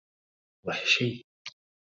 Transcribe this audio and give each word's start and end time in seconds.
وحشي! 0.65 1.09